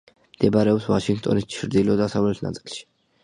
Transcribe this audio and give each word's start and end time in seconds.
მდებარეობს 0.35 0.87
ვაშინგტონის 0.91 1.45
ჩრდილო-დასავლეთ 1.55 2.41
ნაწილში. 2.47 2.83